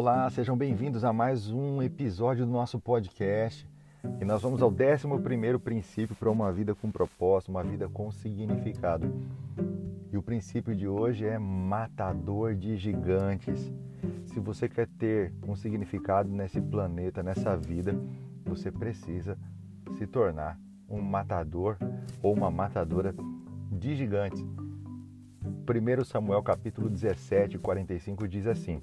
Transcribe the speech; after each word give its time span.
Olá, 0.00 0.30
sejam 0.30 0.56
bem-vindos 0.56 1.02
a 1.02 1.12
mais 1.12 1.50
um 1.50 1.82
episódio 1.82 2.46
do 2.46 2.52
nosso 2.52 2.78
podcast. 2.78 3.68
E 4.20 4.24
nós 4.24 4.40
vamos 4.40 4.62
ao 4.62 4.70
11 4.70 5.58
princípio 5.58 6.14
para 6.14 6.30
uma 6.30 6.52
vida 6.52 6.72
com 6.72 6.88
propósito, 6.88 7.48
uma 7.48 7.64
vida 7.64 7.88
com 7.88 8.08
significado. 8.12 9.12
E 10.12 10.16
o 10.16 10.22
princípio 10.22 10.72
de 10.76 10.86
hoje 10.86 11.26
é 11.26 11.36
matador 11.36 12.54
de 12.54 12.76
gigantes. 12.76 13.72
Se 14.26 14.38
você 14.38 14.68
quer 14.68 14.86
ter 14.86 15.34
um 15.42 15.56
significado 15.56 16.30
nesse 16.30 16.60
planeta, 16.60 17.20
nessa 17.20 17.56
vida, 17.56 17.92
você 18.46 18.70
precisa 18.70 19.36
se 19.96 20.06
tornar 20.06 20.56
um 20.88 21.02
matador 21.02 21.76
ou 22.22 22.32
uma 22.34 22.52
matadora 22.52 23.12
de 23.72 23.96
gigantes. 23.96 24.40
1 25.42 26.04
Samuel 26.04 26.44
capítulo 26.44 26.88
17, 26.88 27.58
45 27.58 28.28
diz 28.28 28.46
assim: 28.46 28.80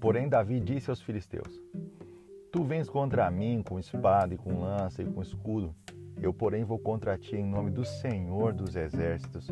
Porém 0.00 0.28
Davi 0.28 0.60
disse 0.60 0.90
aos 0.90 1.02
filisteus: 1.02 1.60
Tu 2.52 2.62
vens 2.62 2.88
contra 2.88 3.30
mim 3.30 3.62
com 3.62 3.78
espada 3.78 4.32
e 4.32 4.38
com 4.38 4.60
lança 4.60 5.02
e 5.02 5.06
com 5.06 5.20
escudo. 5.20 5.74
Eu, 6.20 6.32
porém, 6.32 6.64
vou 6.64 6.78
contra 6.78 7.16
ti 7.16 7.36
em 7.36 7.44
nome 7.44 7.70
do 7.70 7.84
Senhor 7.84 8.52
dos 8.52 8.74
exércitos, 8.74 9.48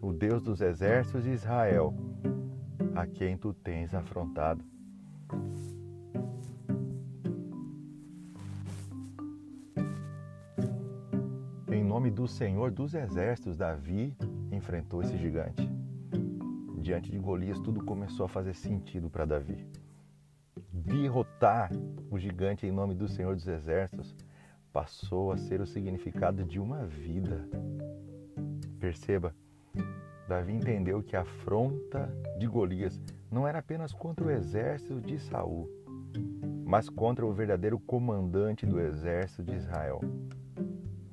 o 0.00 0.12
Deus 0.12 0.42
dos 0.42 0.60
exércitos 0.60 1.24
de 1.24 1.30
Israel, 1.30 1.94
a 2.94 3.06
quem 3.06 3.36
tu 3.36 3.52
tens 3.52 3.94
afrontado. 3.94 4.64
Em 11.70 11.84
nome 11.84 12.10
do 12.10 12.26
Senhor 12.26 12.70
dos 12.70 12.94
exércitos, 12.94 13.56
Davi 13.56 14.16
enfrentou 14.50 15.02
esse 15.02 15.16
gigante. 15.18 15.73
Diante 16.84 17.10
de 17.10 17.18
Golias, 17.18 17.58
tudo 17.58 17.82
começou 17.82 18.26
a 18.26 18.28
fazer 18.28 18.54
sentido 18.54 19.08
para 19.08 19.24
Davi 19.24 19.66
derrotar 20.70 21.70
o 22.10 22.18
gigante 22.18 22.66
em 22.66 22.70
nome 22.70 22.94
do 22.94 23.08
Senhor 23.08 23.34
dos 23.34 23.48
Exércitos 23.48 24.14
passou 24.70 25.32
a 25.32 25.36
ser 25.38 25.60
o 25.60 25.66
significado 25.66 26.44
de 26.44 26.60
uma 26.60 26.84
vida. 26.84 27.48
Perceba, 28.78 29.34
Davi 30.28 30.52
entendeu 30.52 31.02
que 31.02 31.16
a 31.16 31.22
afronta 31.22 32.12
de 32.38 32.46
Golias 32.46 33.00
não 33.30 33.48
era 33.48 33.60
apenas 33.60 33.92
contra 33.94 34.26
o 34.26 34.30
exército 34.30 35.00
de 35.00 35.18
Saul, 35.18 35.70
mas 36.66 36.90
contra 36.90 37.24
o 37.24 37.32
verdadeiro 37.32 37.78
comandante 37.78 38.66
do 38.66 38.78
exército 38.78 39.42
de 39.42 39.54
Israel, 39.54 40.00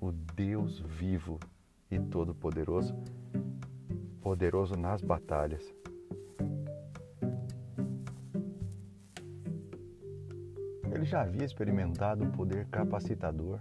o 0.01 0.11
Deus 0.11 0.79
vivo 0.79 1.39
e 1.89 1.97
todo-poderoso, 1.97 2.93
poderoso 4.21 4.75
nas 4.75 5.01
batalhas. 5.01 5.73
Ele 10.93 11.05
já 11.05 11.21
havia 11.21 11.43
experimentado 11.43 12.23
o 12.23 12.31
poder 12.31 12.67
capacitador 12.67 13.59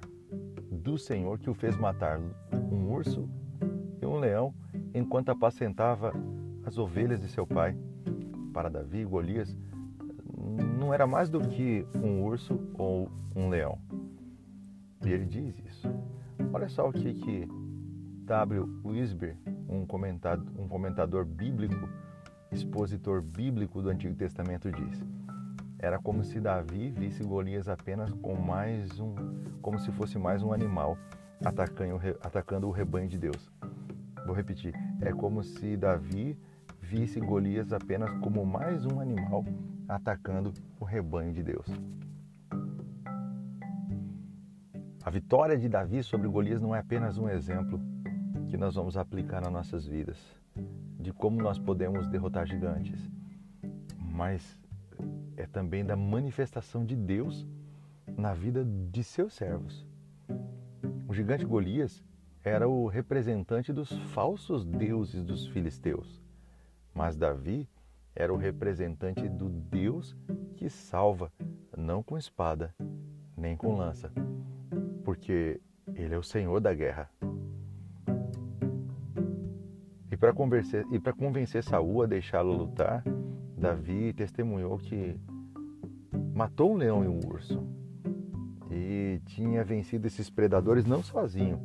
do 0.70 0.98
Senhor 0.98 1.38
que 1.38 1.48
o 1.48 1.54
fez 1.54 1.76
matar 1.76 2.20
um 2.52 2.90
urso 2.92 3.28
e 4.00 4.06
um 4.06 4.18
leão 4.18 4.54
enquanto 4.94 5.30
apacentava 5.30 6.12
as 6.64 6.76
ovelhas 6.78 7.20
de 7.20 7.28
seu 7.28 7.46
pai. 7.46 7.76
Para 8.52 8.68
Davi, 8.68 9.04
Golias 9.04 9.56
não 10.78 10.92
era 10.92 11.06
mais 11.06 11.30
do 11.30 11.40
que 11.40 11.86
um 11.94 12.22
urso 12.22 12.60
ou 12.74 13.08
um 13.34 13.48
leão. 13.48 13.78
E 15.04 15.10
ele 15.10 15.24
diz 15.24 15.58
isso. 15.64 15.88
Olha 16.52 16.68
só 16.68 16.88
o 16.88 16.92
que, 16.92 17.14
que 17.14 17.48
W. 18.24 18.68
Wisber, 18.84 19.36
um 19.70 19.86
comentador, 19.86 20.44
um 20.58 20.66
comentador 20.66 21.24
bíblico, 21.24 21.88
expositor 22.50 23.22
bíblico 23.22 23.80
do 23.80 23.88
Antigo 23.88 24.14
Testamento, 24.16 24.70
diz. 24.70 25.04
Era 25.78 25.98
como 25.98 26.24
se 26.24 26.40
Davi 26.40 26.90
visse 26.90 27.22
Golias 27.22 27.68
apenas 27.68 28.10
com 28.14 28.34
mais 28.34 28.98
um, 28.98 29.14
como 29.62 29.78
se 29.78 29.90
fosse 29.92 30.18
mais 30.18 30.42
um 30.42 30.52
animal 30.52 30.98
atacando, 31.42 31.98
atacando 32.20 32.66
o 32.66 32.70
rebanho 32.70 33.08
de 33.08 33.16
Deus. 33.16 33.50
Vou 34.26 34.34
repetir. 34.34 34.74
É 35.00 35.12
como 35.12 35.42
se 35.42 35.76
Davi 35.76 36.36
visse 36.82 37.20
Golias 37.20 37.72
apenas 37.72 38.10
como 38.18 38.44
mais 38.44 38.84
um 38.84 39.00
animal 39.00 39.44
atacando 39.88 40.52
o 40.78 40.84
rebanho 40.84 41.32
de 41.32 41.42
Deus. 41.42 41.66
A 45.02 45.08
vitória 45.08 45.56
de 45.56 45.68
Davi 45.68 46.02
sobre 46.02 46.28
Golias 46.28 46.60
não 46.60 46.74
é 46.74 46.80
apenas 46.80 47.16
um 47.16 47.28
exemplo 47.28 47.80
que 48.50 48.56
nós 48.56 48.74
vamos 48.74 48.96
aplicar 48.96 49.40
nas 49.40 49.52
nossas 49.52 49.86
vidas, 49.86 50.18
de 50.98 51.12
como 51.12 51.40
nós 51.40 51.58
podemos 51.58 52.08
derrotar 52.08 52.46
gigantes, 52.46 53.08
mas 53.96 54.58
é 55.36 55.46
também 55.46 55.84
da 55.84 55.96
manifestação 55.96 56.84
de 56.84 56.96
Deus 56.96 57.46
na 58.16 58.34
vida 58.34 58.64
de 58.64 59.04
seus 59.04 59.34
servos. 59.34 59.86
O 61.08 61.14
gigante 61.14 61.44
Golias 61.44 62.02
era 62.42 62.68
o 62.68 62.88
representante 62.88 63.72
dos 63.72 63.90
falsos 64.12 64.64
deuses 64.64 65.22
dos 65.22 65.46
filisteus, 65.46 66.20
mas 66.92 67.16
Davi 67.16 67.68
era 68.16 68.34
o 68.34 68.36
representante 68.36 69.28
do 69.28 69.48
Deus 69.48 70.16
que 70.56 70.68
salva, 70.68 71.32
não 71.76 72.02
com 72.02 72.18
espada, 72.18 72.74
nem 73.36 73.56
com 73.56 73.76
lança, 73.76 74.12
porque 75.04 75.60
ele 75.94 76.14
é 76.14 76.18
o 76.18 76.22
Senhor 76.22 76.60
da 76.60 76.74
guerra. 76.74 77.08
Para 80.20 80.34
convencer, 80.34 80.84
e 80.92 81.00
convencer 81.14 81.64
Saul 81.64 82.02
a 82.02 82.06
deixá-lo 82.06 82.52
lutar, 82.52 83.02
Davi 83.56 84.12
testemunhou 84.12 84.76
que 84.76 85.18
matou 86.34 86.72
um 86.72 86.76
leão 86.76 87.02
e 87.02 87.08
um 87.08 87.18
urso 87.26 87.66
e 88.70 89.18
tinha 89.24 89.64
vencido 89.64 90.06
esses 90.06 90.28
predadores 90.28 90.84
não 90.84 91.02
sozinho, 91.02 91.60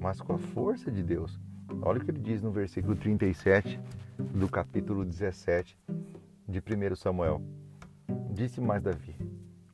mas 0.00 0.18
com 0.18 0.32
a 0.32 0.38
força 0.38 0.90
de 0.90 1.02
Deus. 1.02 1.38
Olha 1.82 2.00
o 2.00 2.04
que 2.04 2.10
ele 2.10 2.20
diz 2.20 2.42
no 2.42 2.50
versículo 2.50 2.96
37 2.96 3.78
do 4.34 4.48
capítulo 4.48 5.04
17 5.04 5.78
de 6.48 6.58
1 6.58 6.96
Samuel. 6.96 7.42
Disse 8.30 8.62
mais 8.62 8.82
Davi: 8.82 9.14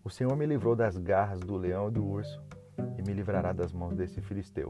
O 0.03 0.11
Senhor 0.11 0.37
me 0.37 0.47
livrou 0.47 0.75
das 0.75 0.99
garras 0.99 1.39
do 1.39 1.57
leão 1.57 1.89
e 1.89 1.93
do 1.93 2.05
urso 2.05 2.43
e 2.99 3.03
me 3.03 3.15
livrará 3.15 3.53
das 3.53 3.73
mãos 3.73 3.95
desse 3.95 4.21
filisteu. 4.21 4.69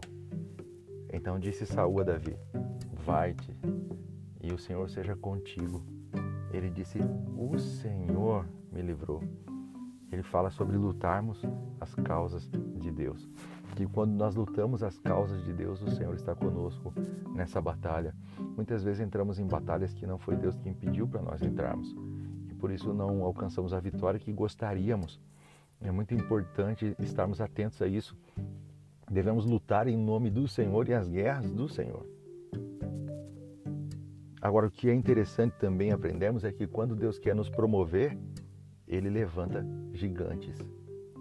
Então 1.10 1.38
disse 1.38 1.64
Saul 1.64 2.00
a 2.00 2.04
Davi: 2.04 2.36
Vai-te, 3.06 3.56
e 4.42 4.52
o 4.52 4.58
Senhor 4.58 4.90
seja 4.90 5.16
contigo 5.16 5.96
ele 6.56 6.70
disse: 6.70 6.98
O 7.36 7.58
Senhor 7.58 8.46
me 8.72 8.80
livrou. 8.80 9.22
Ele 10.10 10.22
fala 10.22 10.50
sobre 10.50 10.76
lutarmos 10.76 11.42
as 11.80 11.94
causas 11.94 12.48
de 12.78 12.90
Deus. 12.90 13.28
Que 13.74 13.86
quando 13.86 14.12
nós 14.12 14.34
lutamos 14.34 14.82
as 14.82 14.98
causas 14.98 15.44
de 15.44 15.52
Deus, 15.52 15.82
o 15.82 15.90
Senhor 15.90 16.14
está 16.14 16.34
conosco 16.34 16.94
nessa 17.34 17.60
batalha. 17.60 18.14
Muitas 18.56 18.82
vezes 18.82 19.00
entramos 19.00 19.38
em 19.38 19.46
batalhas 19.46 19.92
que 19.92 20.06
não 20.06 20.16
foi 20.16 20.36
Deus 20.36 20.56
quem 20.56 20.72
pediu 20.72 21.06
para 21.06 21.20
nós 21.20 21.42
entrarmos. 21.42 21.94
E 22.48 22.54
por 22.54 22.70
isso 22.70 22.94
não 22.94 23.22
alcançamos 23.22 23.74
a 23.74 23.80
vitória 23.80 24.18
que 24.18 24.32
gostaríamos. 24.32 25.20
É 25.80 25.90
muito 25.90 26.14
importante 26.14 26.96
estarmos 26.98 27.40
atentos 27.40 27.82
a 27.82 27.86
isso. 27.86 28.16
Devemos 29.10 29.44
lutar 29.44 29.88
em 29.88 29.96
nome 29.96 30.30
do 30.30 30.48
Senhor 30.48 30.88
e 30.88 30.94
as 30.94 31.06
guerras 31.06 31.50
do 31.50 31.68
Senhor. 31.68 32.15
Agora, 34.46 34.68
o 34.68 34.70
que 34.70 34.88
é 34.88 34.94
interessante 34.94 35.56
também 35.58 35.90
aprendermos 35.90 36.44
é 36.44 36.52
que 36.52 36.68
quando 36.68 36.94
Deus 36.94 37.18
quer 37.18 37.34
nos 37.34 37.50
promover, 37.50 38.16
Ele 38.86 39.10
levanta 39.10 39.66
gigantes. 39.92 40.56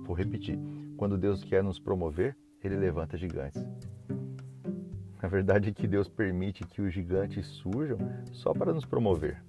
Vou 0.05 0.15
repetir: 0.15 0.59
quando 0.95 1.17
Deus 1.17 1.43
quer 1.43 1.63
nos 1.63 1.79
promover, 1.79 2.37
Ele 2.63 2.75
levanta 2.75 3.17
gigantes. 3.17 3.67
A 5.19 5.27
verdade 5.27 5.69
é 5.69 5.73
que 5.73 5.87
Deus 5.87 6.07
permite 6.07 6.63
que 6.67 6.83
os 6.83 6.93
gigantes 6.93 7.47
surjam 7.47 7.97
só 8.31 8.53
para 8.53 8.71
nos 8.71 8.85
promover. 8.85 9.43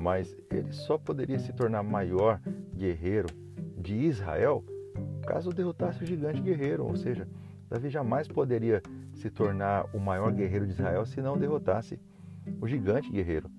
Mas 0.00 0.34
ele 0.50 0.72
só 0.72 0.96
poderia 0.96 1.38
se 1.38 1.52
tornar 1.52 1.82
maior 1.82 2.40
guerreiro 2.74 3.28
de 3.76 3.94
Israel 3.94 4.64
caso 5.26 5.50
derrotasse 5.50 6.02
o 6.02 6.06
gigante 6.06 6.40
guerreiro, 6.40 6.86
ou 6.86 6.96
seja, 6.96 7.28
Davi 7.68 7.90
jamais 7.90 8.26
poderia 8.26 8.80
se 9.26 9.30
tornar 9.30 9.86
o 9.92 9.98
maior 9.98 10.32
guerreiro 10.32 10.66
de 10.66 10.72
Israel 10.72 11.04
se 11.04 11.20
não 11.20 11.36
derrotasse 11.36 11.98
o 12.60 12.68
gigante 12.68 13.10
guerreiro. 13.10 13.50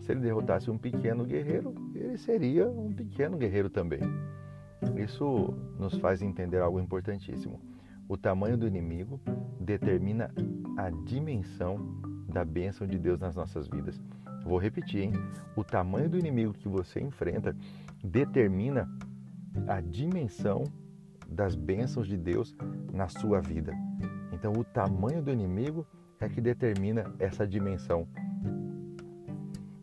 Se 0.00 0.12
ele 0.12 0.20
derrotasse 0.20 0.70
um 0.70 0.78
pequeno 0.78 1.24
guerreiro, 1.24 1.74
ele 1.94 2.16
seria 2.16 2.66
um 2.66 2.90
pequeno 2.90 3.36
guerreiro 3.36 3.68
também. 3.68 4.00
Isso 4.96 5.52
nos 5.78 5.98
faz 5.98 6.22
entender 6.22 6.60
algo 6.60 6.80
importantíssimo. 6.80 7.60
O 8.08 8.16
tamanho 8.16 8.56
do 8.56 8.66
inimigo 8.66 9.20
determina 9.60 10.32
a 10.78 10.88
dimensão 10.88 11.76
da 12.32 12.44
bênção 12.44 12.86
de 12.86 12.98
Deus 12.98 13.20
nas 13.20 13.34
nossas 13.34 13.68
vidas. 13.68 14.00
Vou 14.44 14.58
repetir, 14.58 15.02
hein? 15.02 15.12
O 15.54 15.64
tamanho 15.64 16.08
do 16.08 16.18
inimigo 16.18 16.54
que 16.54 16.68
você 16.68 17.00
enfrenta 17.00 17.54
determina 18.02 18.88
a 19.66 19.80
dimensão 19.80 20.64
das 21.28 21.54
bênçãos 21.54 22.06
de 22.06 22.16
Deus 22.16 22.56
na 22.92 23.08
sua 23.08 23.40
vida. 23.40 23.74
Então, 24.36 24.52
o 24.52 24.62
tamanho 24.62 25.22
do 25.22 25.32
inimigo 25.32 25.86
é 26.20 26.28
que 26.28 26.42
determina 26.42 27.10
essa 27.18 27.46
dimensão. 27.46 28.06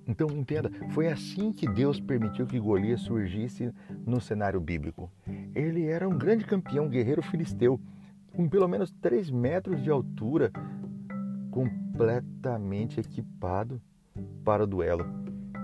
Então 0.05 0.27
entenda, 0.29 0.69
foi 0.91 1.07
assim 1.07 1.51
que 1.51 1.67
Deus 1.67 1.99
permitiu 1.99 2.45
que 2.45 2.59
Golias 2.59 3.01
surgisse 3.01 3.73
no 4.05 4.21
cenário 4.21 4.59
bíblico. 4.59 5.09
Ele 5.55 5.87
era 5.87 6.07
um 6.07 6.15
grande 6.15 6.45
campeão 6.45 6.87
guerreiro 6.87 7.23
filisteu, 7.23 7.79
com 8.35 8.47
pelo 8.47 8.67
menos 8.67 8.91
3 9.01 9.31
metros 9.31 9.81
de 9.81 9.89
altura, 9.89 10.51
completamente 11.49 12.99
equipado 12.99 13.81
para 14.45 14.65
o 14.65 14.67
duelo. 14.67 15.05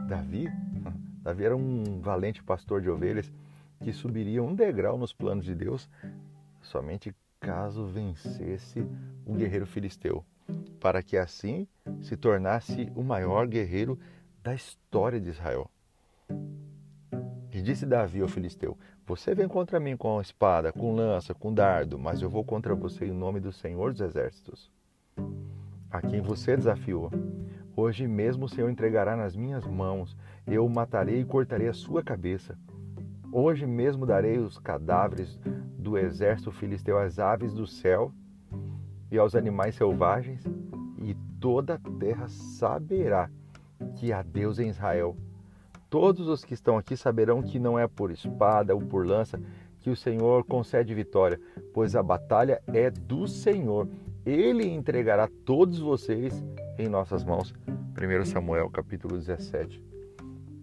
Davi, 0.07 0.47
Davi 1.21 1.43
era 1.43 1.55
um 1.55 1.99
valente 2.01 2.41
pastor 2.41 2.81
de 2.81 2.89
ovelhas 2.89 3.31
que 3.83 3.93
subiria 3.93 4.41
um 4.41 4.55
degrau 4.55 4.97
nos 4.97 5.13
planos 5.13 5.45
de 5.45 5.53
Deus 5.53 5.87
somente 6.61 7.13
caso 7.39 7.85
vencesse 7.85 8.85
o 9.25 9.33
guerreiro 9.33 9.65
filisteu, 9.65 10.23
para 10.79 11.01
que 11.01 11.17
assim 11.17 11.67
se 12.01 12.17
tornasse 12.17 12.91
o 12.95 13.03
maior 13.03 13.47
guerreiro 13.47 13.97
da 14.43 14.53
história 14.53 15.19
de 15.19 15.29
Israel. 15.29 15.69
E 17.51 17.61
disse 17.61 17.85
Davi 17.85 18.21
ao 18.21 18.27
filisteu: 18.27 18.77
Você 19.05 19.33
vem 19.33 19.47
contra 19.47 19.79
mim 19.79 19.97
com 19.97 20.21
espada, 20.21 20.71
com 20.71 20.93
lança, 20.93 21.33
com 21.33 21.53
dardo, 21.53 21.97
mas 21.97 22.21
eu 22.21 22.29
vou 22.29 22.43
contra 22.43 22.75
você 22.75 23.05
em 23.05 23.11
nome 23.11 23.39
do 23.39 23.51
Senhor 23.51 23.91
dos 23.91 24.01
Exércitos, 24.01 24.71
a 25.89 26.01
quem 26.01 26.21
você 26.21 26.55
desafiou. 26.55 27.09
Hoje 27.75 28.07
mesmo 28.07 28.45
o 28.45 28.49
Senhor 28.49 28.69
entregará 28.69 29.15
nas 29.15 29.35
minhas 29.35 29.65
mãos, 29.65 30.15
eu 30.45 30.65
o 30.65 30.69
matarei 30.69 31.21
e 31.21 31.25
cortarei 31.25 31.67
a 31.67 31.73
sua 31.73 32.03
cabeça. 32.03 32.57
Hoje 33.31 33.67
mesmo 33.67 34.07
darei 34.07 34.39
os 34.39 34.57
cadáveres 34.57 35.39
do 35.77 35.97
exército 35.97 36.51
filisteu 36.51 36.97
às 36.97 37.19
aves 37.19 37.53
do 37.53 37.67
céu 37.67 38.11
e 39.11 39.19
aos 39.19 39.35
animais 39.35 39.75
selvagens, 39.75 40.43
e 40.97 41.15
toda 41.39 41.75
a 41.75 41.99
terra 41.99 42.27
saberá 42.27 43.29
que 43.95 44.11
há 44.11 44.23
Deus 44.23 44.57
em 44.57 44.69
Israel. 44.69 45.15
Todos 45.89 46.27
os 46.27 46.43
que 46.43 46.55
estão 46.55 46.77
aqui 46.77 46.97
saberão 46.97 47.41
que 47.41 47.59
não 47.59 47.77
é 47.77 47.87
por 47.87 48.11
espada 48.11 48.73
ou 48.73 48.81
por 48.81 49.05
lança 49.05 49.39
que 49.79 49.91
o 49.91 49.95
Senhor 49.95 50.43
concede 50.43 50.93
vitória, 50.93 51.39
pois 51.73 51.95
a 51.95 52.03
batalha 52.03 52.61
é 52.67 52.89
do 52.89 53.27
Senhor. 53.27 53.87
Ele 54.25 54.67
entregará 54.67 55.29
todos 55.45 55.79
vocês 55.79 56.43
em 56.77 56.87
nossas 56.87 57.23
mãos. 57.23 57.53
1 57.95 58.25
Samuel 58.25 58.69
capítulo 58.69 59.17
17, 59.17 59.83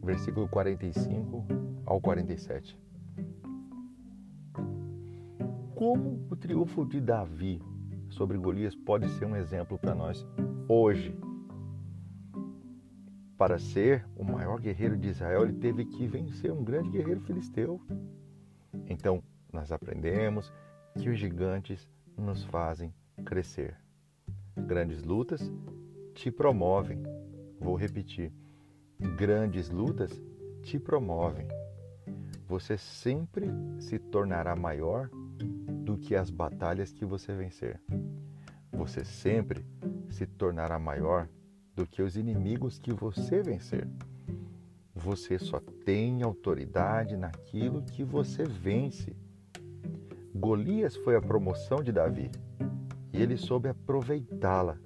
versículo 0.02 0.48
45 0.48 1.65
ao 1.86 2.00
47. 2.00 2.76
Como 5.74 6.26
o 6.30 6.36
triunfo 6.36 6.84
de 6.84 7.00
Davi 7.00 7.62
sobre 8.08 8.36
Golias 8.36 8.74
pode 8.74 9.08
ser 9.10 9.26
um 9.26 9.36
exemplo 9.36 9.78
para 9.78 9.94
nós 9.94 10.26
hoje? 10.68 11.16
Para 13.38 13.58
ser 13.58 14.06
o 14.16 14.24
maior 14.24 14.58
guerreiro 14.58 14.96
de 14.96 15.08
Israel, 15.08 15.42
ele 15.42 15.52
teve 15.52 15.84
que 15.84 16.06
vencer 16.06 16.50
um 16.50 16.64
grande 16.64 16.90
guerreiro 16.90 17.20
filisteu. 17.20 17.80
Então, 18.88 19.22
nós 19.52 19.70
aprendemos 19.70 20.52
que 20.98 21.10
os 21.10 21.18
gigantes 21.18 21.86
nos 22.16 22.42
fazem 22.44 22.94
crescer. 23.26 23.76
Grandes 24.56 25.02
lutas 25.02 25.52
te 26.14 26.30
promovem. 26.30 27.02
Vou 27.60 27.76
repetir: 27.76 28.32
grandes 29.18 29.68
lutas 29.68 30.10
te 30.62 30.78
promovem. 30.78 31.46
Você 32.48 32.78
sempre 32.78 33.48
se 33.80 33.98
tornará 33.98 34.54
maior 34.54 35.10
do 35.84 35.98
que 35.98 36.14
as 36.14 36.30
batalhas 36.30 36.92
que 36.92 37.04
você 37.04 37.34
vencer. 37.34 37.80
Você 38.72 39.04
sempre 39.04 39.66
se 40.08 40.26
tornará 40.26 40.78
maior 40.78 41.28
do 41.74 41.84
que 41.84 42.02
os 42.02 42.16
inimigos 42.16 42.78
que 42.78 42.92
você 42.92 43.42
vencer. 43.42 43.88
Você 44.94 45.38
só 45.38 45.60
tem 45.84 46.22
autoridade 46.22 47.16
naquilo 47.16 47.82
que 47.82 48.04
você 48.04 48.44
vence. 48.44 49.16
Golias 50.34 50.96
foi 50.96 51.16
a 51.16 51.20
promoção 51.20 51.82
de 51.82 51.90
Davi 51.90 52.30
e 53.12 53.20
ele 53.20 53.36
soube 53.36 53.68
aproveitá-la. 53.68 54.78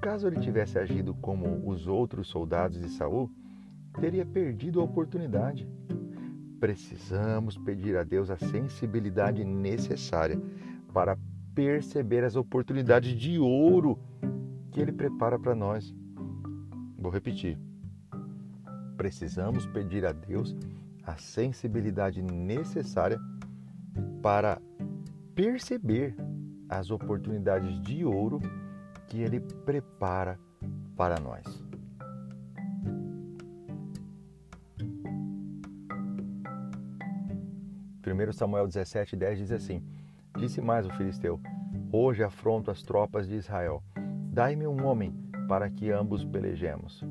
Caso 0.00 0.28
ele 0.28 0.38
tivesse 0.40 0.78
agido 0.78 1.12
como 1.14 1.68
os 1.68 1.86
outros 1.86 2.28
soldados 2.28 2.80
de 2.80 2.88
Saul, 2.88 3.30
teria 4.00 4.24
perdido 4.24 4.80
a 4.80 4.84
oportunidade. 4.84 5.68
Precisamos 6.60 7.56
pedir 7.56 7.96
a 7.96 8.04
Deus 8.04 8.30
a 8.30 8.36
sensibilidade 8.36 9.42
necessária 9.42 10.38
para 10.92 11.18
perceber 11.54 12.22
as 12.22 12.36
oportunidades 12.36 13.18
de 13.18 13.38
ouro 13.38 13.98
que 14.70 14.80
Ele 14.80 14.92
prepara 14.92 15.38
para 15.38 15.54
nós. 15.54 15.94
Vou 16.98 17.10
repetir. 17.10 17.58
Precisamos 18.94 19.64
pedir 19.66 20.04
a 20.04 20.12
Deus 20.12 20.54
a 21.02 21.16
sensibilidade 21.16 22.20
necessária 22.20 23.18
para 24.20 24.60
perceber 25.34 26.14
as 26.68 26.90
oportunidades 26.90 27.80
de 27.80 28.04
ouro 28.04 28.38
que 29.08 29.22
Ele 29.22 29.40
prepara 29.40 30.38
para 30.94 31.18
nós. 31.18 31.69
1 38.00 38.32
Samuel 38.32 38.66
17, 38.66 39.14
10 39.14 39.38
diz 39.38 39.52
assim: 39.52 39.82
Disse 40.38 40.60
mais 40.60 40.86
o 40.86 40.90
filisteu: 40.90 41.38
Hoje 41.92 42.24
afronto 42.24 42.70
as 42.70 42.82
tropas 42.82 43.28
de 43.28 43.34
Israel. 43.34 43.82
Dai-me 44.32 44.66
um 44.66 44.86
homem 44.86 45.12
para 45.46 45.68
que 45.68 45.90
ambos 45.90 46.24
pelejemos. 46.24 47.04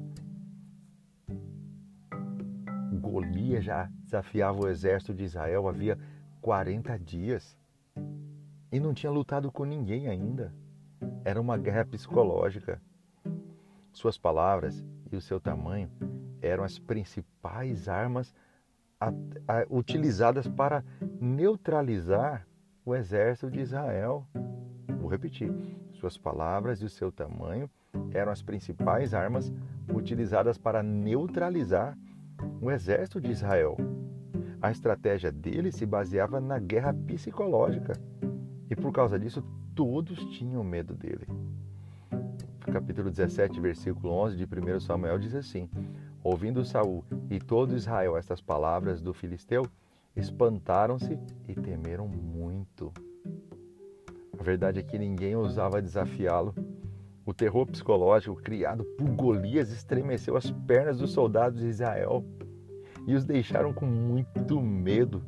Golias 2.99 3.63
já 3.63 3.89
desafiava 4.03 4.59
o 4.59 4.67
exército 4.67 5.13
de 5.13 5.23
Israel 5.23 5.67
havia 5.67 5.97
40 6.41 6.97
dias 6.97 7.57
e 8.71 8.79
não 8.79 8.93
tinha 8.93 9.11
lutado 9.11 9.51
com 9.51 9.65
ninguém 9.65 10.07
ainda. 10.07 10.53
Era 11.23 11.39
uma 11.39 11.57
guerra 11.57 11.85
psicológica. 11.85 12.81
Suas 13.91 14.17
palavras 14.17 14.83
e 15.11 15.15
o 15.15 15.21
seu 15.21 15.39
tamanho 15.39 15.89
eram 16.41 16.63
as 16.63 16.79
principais 16.79 17.87
armas 17.87 18.33
a, 18.99 19.07
a, 19.47 19.65
utilizadas 19.69 20.47
para 20.47 20.83
neutralizar 21.21 22.45
o 22.85 22.95
exército 22.95 23.49
de 23.49 23.59
Israel. 23.59 24.25
Vou 24.99 25.09
repetir: 25.09 25.51
suas 25.93 26.17
palavras 26.17 26.81
e 26.81 26.85
o 26.85 26.89
seu 26.89 27.11
tamanho 27.11 27.69
eram 28.11 28.31
as 28.31 28.41
principais 28.41 29.13
armas 29.13 29.51
utilizadas 29.93 30.57
para 30.57 30.83
neutralizar 30.83 31.97
o 32.61 32.69
exército 32.69 33.19
de 33.21 33.31
Israel. 33.31 33.77
A 34.61 34.71
estratégia 34.71 35.31
dele 35.31 35.71
se 35.71 35.85
baseava 35.85 36.39
na 36.39 36.59
guerra 36.59 36.93
psicológica 36.93 37.93
e 38.69 38.75
por 38.75 38.91
causa 38.91 39.17
disso 39.17 39.41
todos 39.73 40.19
tinham 40.37 40.63
medo 40.63 40.93
dele. 40.93 41.25
Capítulo 42.71 43.09
17, 43.09 43.59
versículo 43.59 44.13
11 44.13 44.35
de 44.35 44.43
1 44.43 44.79
Samuel 44.81 45.17
diz 45.17 45.33
assim: 45.33 45.69
Ouvindo 46.23 46.65
Saul 46.65 47.03
e 47.29 47.39
todo 47.39 47.75
Israel 47.75 48.17
estas 48.17 48.41
palavras 48.41 49.01
do 49.01 49.13
filisteu, 49.13 49.65
espantaram-se 50.15 51.17
e 51.47 51.53
temeram 51.53 52.07
muito. 52.07 52.91
A 54.37 54.43
verdade 54.43 54.79
é 54.79 54.83
que 54.83 54.97
ninguém 54.97 55.35
ousava 55.35 55.81
desafiá-lo. 55.81 56.53
O 57.25 57.33
terror 57.33 57.65
psicológico 57.67 58.35
criado 58.41 58.83
por 58.97 59.09
Golias 59.09 59.71
estremeceu 59.71 60.35
as 60.35 60.49
pernas 60.49 60.97
dos 60.97 61.11
soldados 61.11 61.59
de 61.59 61.67
Israel 61.67 62.25
e 63.05 63.15
os 63.15 63.25
deixaram 63.25 63.73
com 63.73 63.85
muito 63.85 64.61
medo. 64.61 65.23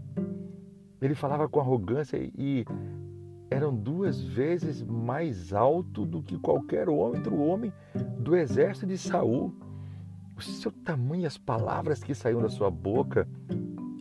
Ele 1.02 1.16
falava 1.16 1.48
com 1.48 1.60
arrogância 1.60 2.18
e 2.18 2.66
eram 3.50 3.76
duas 3.76 4.22
vezes 4.22 4.82
mais 4.82 5.52
alto 5.54 6.06
do 6.06 6.22
que 6.24 6.38
qualquer 6.38 6.88
outro 6.90 7.38
homem 7.38 7.74
do 8.18 8.36
exército 8.36 8.88
de 8.88 8.98
Saul. 8.98 9.54
Seu 10.42 10.72
tamanho 10.72 11.24
e 11.24 11.26
as 11.26 11.38
palavras 11.38 12.04
que 12.04 12.16
saíram 12.16 12.42
da 12.42 12.50
sua 12.50 12.72
boca 12.72 13.28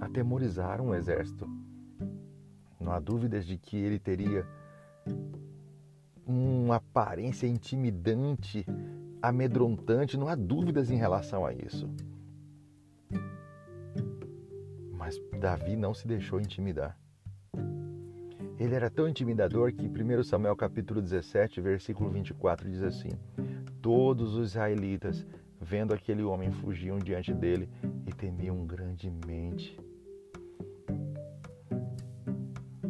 atemorizaram 0.01 0.89
o 0.89 0.95
exército. 0.95 1.49
Não 2.81 2.93
há 2.93 2.99
dúvidas 2.99 3.47
de 3.47 3.59
que 3.59 3.77
ele 3.77 3.99
teria 3.99 4.47
uma 6.27 6.77
aparência 6.77 7.47
intimidante, 7.47 8.65
amedrontante, 9.21 10.17
não 10.17 10.29
há 10.29 10.35
dúvidas 10.35 10.91
em 10.91 10.97
relação 10.97 11.45
a 11.45 11.53
isso. 11.53 11.89
Mas 14.93 15.21
Davi 15.39 15.77
não 15.77 15.93
se 15.93 16.07
deixou 16.07 16.41
intimidar. 16.41 16.97
Ele 18.59 18.75
era 18.75 18.91
tão 18.91 19.09
intimidador 19.09 19.73
que 19.73 19.87
1 19.87 20.23
Samuel 20.23 20.55
capítulo 20.55 21.01
17, 21.01 21.61
versículo 21.61 22.11
24 22.11 22.71
diz 22.71 22.83
assim: 22.83 23.09
Todos 23.81 24.35
os 24.35 24.51
israelitas 24.51 25.27
vendo 25.71 25.95
aquele 25.95 26.25
homem, 26.25 26.51
fugiam 26.51 26.99
diante 26.99 27.33
dele 27.33 27.69
e 28.05 28.13
temiam 28.13 28.67
grandemente. 28.67 29.79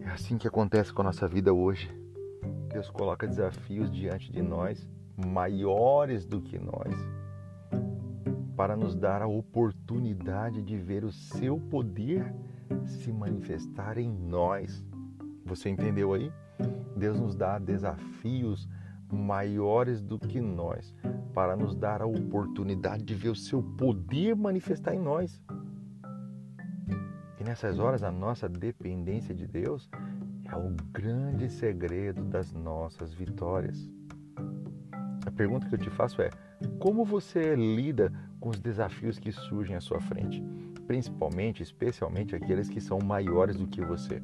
É 0.00 0.08
assim 0.08 0.38
que 0.38 0.48
acontece 0.48 0.90
com 0.90 1.02
a 1.02 1.04
nossa 1.04 1.28
vida 1.28 1.52
hoje. 1.52 1.94
Deus 2.72 2.88
coloca 2.88 3.26
desafios 3.26 3.92
diante 3.92 4.32
de 4.32 4.40
nós, 4.40 4.88
maiores 5.14 6.24
do 6.24 6.40
que 6.40 6.58
nós. 6.58 6.94
para 8.56 8.76
nos 8.76 8.94
dar 8.94 9.22
a 9.22 9.26
oportunidade 9.26 10.62
de 10.62 10.76
ver 10.76 11.02
o 11.02 11.10
seu 11.10 11.58
poder 11.58 12.30
se 12.84 13.10
manifestar 13.10 13.96
em 13.96 14.10
nós. 14.10 14.84
Você 15.46 15.70
entendeu 15.70 16.12
aí? 16.12 16.30
Deus 16.94 17.18
nos 17.18 17.34
dá 17.34 17.58
desafios 17.58 18.68
maiores 19.16 20.00
do 20.00 20.18
que 20.18 20.40
nós 20.40 20.94
para 21.32 21.56
nos 21.56 21.74
dar 21.74 22.02
a 22.02 22.06
oportunidade 22.06 23.04
de 23.04 23.14
ver 23.14 23.30
o 23.30 23.36
seu 23.36 23.62
poder 23.62 24.34
manifestar 24.34 24.94
em 24.94 25.00
nós. 25.00 25.40
E 27.38 27.44
nessas 27.44 27.78
horas, 27.78 28.02
a 28.02 28.10
nossa 28.10 28.48
dependência 28.48 29.34
de 29.34 29.46
Deus 29.46 29.88
é 30.44 30.56
o 30.56 30.74
grande 30.92 31.48
segredo 31.48 32.24
das 32.24 32.52
nossas 32.52 33.14
vitórias. 33.14 33.90
A 35.24 35.30
pergunta 35.30 35.68
que 35.68 35.74
eu 35.74 35.78
te 35.78 35.90
faço 35.90 36.20
é: 36.20 36.30
como 36.78 37.04
você 37.04 37.54
lida 37.54 38.12
com 38.38 38.50
os 38.50 38.58
desafios 38.58 39.18
que 39.18 39.32
surgem 39.32 39.76
à 39.76 39.80
sua 39.80 40.00
frente? 40.00 40.42
Principalmente, 40.86 41.62
especialmente 41.62 42.34
aqueles 42.34 42.68
que 42.68 42.80
são 42.80 42.98
maiores 42.98 43.56
do 43.56 43.66
que 43.66 43.80
você, 43.80 44.20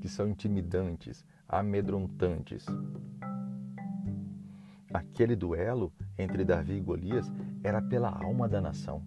que 0.00 0.08
são 0.08 0.28
intimidantes, 0.28 1.24
amedrontantes. 1.48 2.66
Aquele 4.96 5.36
duelo 5.36 5.92
entre 6.16 6.42
Davi 6.42 6.72
e 6.72 6.80
Golias 6.80 7.30
era 7.62 7.82
pela 7.82 8.08
alma 8.08 8.48
da 8.48 8.62
nação. 8.62 9.02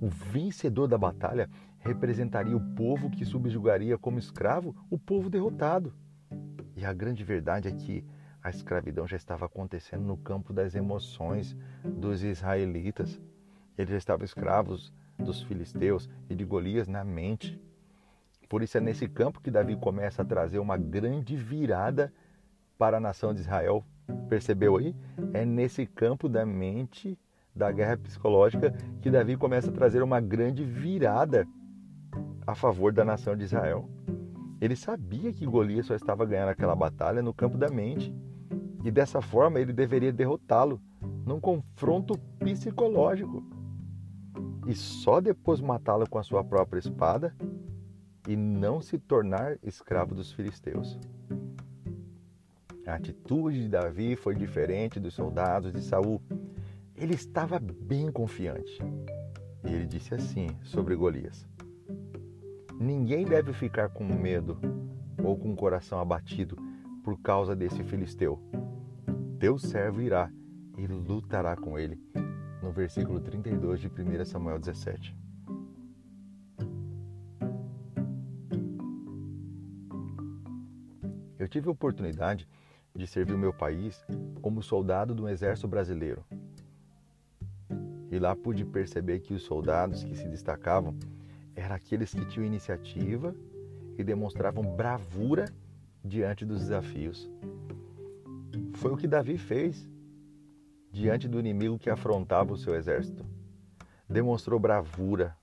O 0.00 0.08
vencedor 0.08 0.86
da 0.86 0.96
batalha 0.96 1.50
representaria 1.80 2.56
o 2.56 2.74
povo 2.76 3.10
que 3.10 3.24
subjugaria 3.24 3.98
como 3.98 4.20
escravo 4.20 4.72
o 4.88 4.96
povo 4.96 5.28
derrotado. 5.28 5.92
E 6.76 6.84
a 6.84 6.92
grande 6.92 7.24
verdade 7.24 7.66
é 7.66 7.72
que 7.72 8.06
a 8.40 8.50
escravidão 8.50 9.04
já 9.04 9.16
estava 9.16 9.46
acontecendo 9.46 10.04
no 10.04 10.16
campo 10.16 10.52
das 10.52 10.76
emoções 10.76 11.56
dos 11.82 12.22
israelitas. 12.22 13.20
Eles 13.76 13.90
já 13.90 13.98
estavam 13.98 14.24
escravos 14.24 14.92
dos 15.18 15.42
filisteus 15.42 16.08
e 16.30 16.36
de 16.36 16.44
Golias 16.44 16.86
na 16.86 17.02
mente. 17.02 17.60
Por 18.48 18.62
isso 18.62 18.78
é 18.78 18.80
nesse 18.80 19.08
campo 19.08 19.40
que 19.40 19.50
Davi 19.50 19.74
começa 19.74 20.22
a 20.22 20.24
trazer 20.24 20.60
uma 20.60 20.76
grande 20.76 21.34
virada 21.36 22.12
para 22.78 22.98
a 22.98 23.00
nação 23.00 23.34
de 23.34 23.40
Israel. 23.40 23.84
Percebeu 24.28 24.76
aí? 24.76 24.94
É 25.32 25.44
nesse 25.44 25.86
campo 25.86 26.28
da 26.28 26.44
mente, 26.44 27.18
da 27.54 27.70
guerra 27.72 27.96
psicológica, 27.96 28.72
que 29.00 29.10
Davi 29.10 29.36
começa 29.36 29.70
a 29.70 29.72
trazer 29.72 30.02
uma 30.02 30.20
grande 30.20 30.64
virada 30.64 31.46
a 32.46 32.54
favor 32.54 32.92
da 32.92 33.04
nação 33.04 33.36
de 33.36 33.44
Israel. 33.44 33.88
Ele 34.60 34.76
sabia 34.76 35.32
que 35.32 35.46
Golias 35.46 35.86
só 35.86 35.94
estava 35.94 36.24
ganhando 36.24 36.50
aquela 36.50 36.74
batalha 36.74 37.22
no 37.22 37.34
campo 37.34 37.58
da 37.58 37.68
mente. 37.68 38.14
E 38.84 38.90
dessa 38.90 39.20
forma 39.20 39.60
ele 39.60 39.72
deveria 39.72 40.12
derrotá-lo 40.12 40.80
num 41.26 41.40
confronto 41.40 42.16
psicológico. 42.38 43.44
E 44.66 44.74
só 44.74 45.20
depois 45.20 45.60
matá-lo 45.60 46.08
com 46.08 46.18
a 46.18 46.22
sua 46.22 46.42
própria 46.42 46.78
espada 46.78 47.34
e 48.28 48.36
não 48.36 48.80
se 48.80 48.98
tornar 48.98 49.58
escravo 49.62 50.14
dos 50.14 50.32
filisteus. 50.32 50.98
A 52.86 52.94
atitude 52.94 53.62
de 53.62 53.68
Davi 53.68 54.14
foi 54.14 54.36
diferente 54.36 55.00
dos 55.00 55.12
soldados 55.12 55.72
de 55.72 55.82
Saul. 55.82 56.22
Ele 56.94 57.14
estava 57.14 57.58
bem 57.58 58.12
confiante. 58.12 58.78
E 59.64 59.74
ele 59.74 59.86
disse 59.86 60.14
assim 60.14 60.46
sobre 60.62 60.94
Golias: 60.94 61.48
Ninguém 62.78 63.24
deve 63.24 63.52
ficar 63.52 63.88
com 63.88 64.04
medo 64.04 64.56
ou 65.22 65.36
com 65.36 65.52
o 65.52 65.56
coração 65.56 65.98
abatido 65.98 66.56
por 67.02 67.20
causa 67.20 67.56
desse 67.56 67.82
filisteu. 67.82 68.40
Teu 69.40 69.58
servo 69.58 70.00
irá 70.00 70.30
e 70.78 70.86
lutará 70.86 71.56
com 71.56 71.76
ele. 71.76 72.00
No 72.62 72.70
versículo 72.70 73.18
32 73.20 73.80
de 73.80 73.88
1 73.88 74.24
Samuel 74.24 74.60
17. 74.60 75.16
Eu 81.36 81.48
tive 81.48 81.68
a 81.68 81.72
oportunidade 81.72 82.44
de 82.44 82.65
servir 83.04 83.34
o 83.34 83.38
meu 83.38 83.52
país 83.52 84.00
como 84.40 84.62
soldado 84.62 85.12
do 85.12 85.28
exército 85.28 85.66
brasileiro. 85.66 86.24
E 88.12 88.18
lá 88.20 88.36
pude 88.36 88.64
perceber 88.64 89.18
que 89.18 89.34
os 89.34 89.42
soldados 89.42 90.04
que 90.04 90.14
se 90.14 90.28
destacavam 90.28 90.96
eram 91.56 91.74
aqueles 91.74 92.14
que 92.14 92.24
tinham 92.26 92.46
iniciativa 92.46 93.34
e 93.98 94.04
demonstravam 94.04 94.62
bravura 94.62 95.46
diante 96.04 96.44
dos 96.44 96.60
desafios. 96.60 97.28
Foi 98.74 98.92
o 98.92 98.96
que 98.96 99.08
Davi 99.08 99.36
fez 99.36 99.88
diante 100.92 101.26
do 101.26 101.40
inimigo 101.40 101.78
que 101.78 101.90
afrontava 101.90 102.52
o 102.52 102.56
seu 102.56 102.74
exército. 102.74 103.24
Demonstrou 104.08 104.60
bravura, 104.60 105.36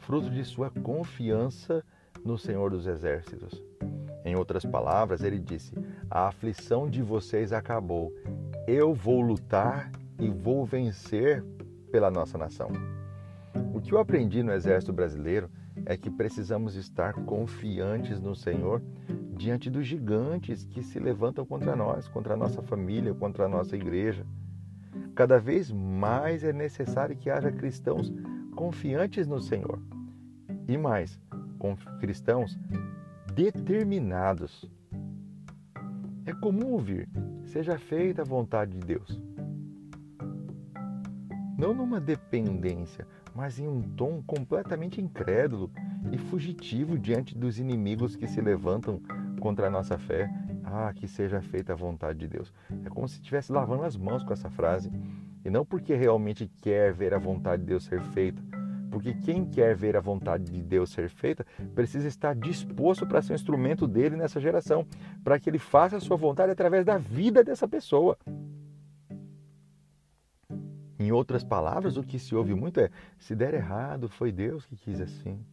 fruto 0.00 0.28
de 0.28 0.44
sua 0.44 0.70
confiança 0.70 1.82
no 2.24 2.36
Senhor 2.36 2.70
dos 2.70 2.86
Exércitos. 2.86 3.62
Em 4.24 4.36
outras 4.36 4.64
palavras, 4.64 5.22
ele 5.22 5.38
disse: 5.38 5.72
A 6.10 6.28
aflição 6.28 6.88
de 6.88 7.02
vocês 7.02 7.52
acabou. 7.52 8.14
Eu 8.66 8.94
vou 8.94 9.20
lutar 9.20 9.90
e 10.18 10.28
vou 10.28 10.64
vencer 10.64 11.42
pela 11.90 12.10
nossa 12.10 12.38
nação. 12.38 12.70
O 13.74 13.80
que 13.80 13.92
eu 13.92 13.98
aprendi 13.98 14.42
no 14.42 14.52
Exército 14.52 14.92
Brasileiro 14.92 15.50
é 15.84 15.96
que 15.96 16.08
precisamos 16.08 16.76
estar 16.76 17.12
confiantes 17.24 18.20
no 18.20 18.36
Senhor 18.36 18.80
diante 19.36 19.68
dos 19.68 19.86
gigantes 19.86 20.64
que 20.64 20.82
se 20.82 20.98
levantam 20.98 21.44
contra 21.44 21.74
nós, 21.74 22.08
contra 22.08 22.34
a 22.34 22.36
nossa 22.36 22.62
família, 22.62 23.12
contra 23.12 23.44
a 23.44 23.48
nossa 23.48 23.74
igreja. 23.76 24.24
Cada 25.14 25.38
vez 25.38 25.70
mais 25.72 26.44
é 26.44 26.52
necessário 26.52 27.16
que 27.16 27.28
haja 27.28 27.50
cristãos 27.50 28.12
confiantes 28.54 29.26
no 29.26 29.40
Senhor. 29.40 29.80
E 30.68 30.78
mais, 30.78 31.20
cristãos 32.00 32.58
determinados. 33.34 34.70
É 36.26 36.34
comum 36.34 36.72
ouvir: 36.72 37.08
seja 37.44 37.78
feita 37.78 38.22
a 38.22 38.24
vontade 38.24 38.72
de 38.72 38.84
Deus. 38.84 39.20
Não 41.56 41.72
numa 41.72 42.00
dependência, 42.00 43.06
mas 43.32 43.58
em 43.60 43.68
um 43.68 43.80
tom 43.80 44.22
completamente 44.26 45.00
incrédulo 45.00 45.70
e 46.12 46.18
fugitivo 46.18 46.98
diante 46.98 47.38
dos 47.38 47.58
inimigos 47.58 48.16
que 48.16 48.26
se 48.26 48.40
levantam 48.40 49.00
contra 49.40 49.68
a 49.68 49.70
nossa 49.70 49.96
fé. 49.96 50.28
Ah, 50.64 50.92
que 50.92 51.06
seja 51.06 51.40
feita 51.40 51.72
a 51.72 51.76
vontade 51.76 52.18
de 52.18 52.26
Deus. 52.26 52.52
É 52.84 52.90
como 52.90 53.06
se 53.06 53.14
estivesse 53.14 53.52
lavando 53.52 53.84
as 53.84 53.96
mãos 53.96 54.24
com 54.24 54.32
essa 54.32 54.50
frase. 54.50 54.90
E 55.44 55.48
não 55.48 55.64
porque 55.64 55.94
realmente 55.94 56.50
quer 56.60 56.92
ver 56.92 57.14
a 57.14 57.18
vontade 57.18 57.62
de 57.62 57.68
Deus 57.68 57.84
ser 57.84 58.02
feita. 58.02 58.42
Porque 58.96 59.12
quem 59.12 59.44
quer 59.44 59.76
ver 59.76 59.94
a 59.94 60.00
vontade 60.00 60.50
de 60.50 60.62
Deus 60.62 60.88
ser 60.88 61.10
feita 61.10 61.44
precisa 61.74 62.08
estar 62.08 62.34
disposto 62.34 63.06
para 63.06 63.20
ser 63.20 63.34
um 63.34 63.36
instrumento 63.36 63.86
dele 63.86 64.16
nessa 64.16 64.40
geração, 64.40 64.86
para 65.22 65.38
que 65.38 65.50
ele 65.50 65.58
faça 65.58 65.98
a 65.98 66.00
sua 66.00 66.16
vontade 66.16 66.50
através 66.50 66.82
da 66.82 66.96
vida 66.96 67.44
dessa 67.44 67.68
pessoa. 67.68 68.16
Em 70.98 71.12
outras 71.12 71.44
palavras, 71.44 71.98
o 71.98 72.02
que 72.02 72.18
se 72.18 72.34
ouve 72.34 72.54
muito 72.54 72.80
é: 72.80 72.90
se 73.18 73.36
der 73.36 73.52
errado, 73.52 74.08
foi 74.08 74.32
Deus 74.32 74.64
que 74.64 74.78
quis 74.78 74.98
assim. 74.98 75.44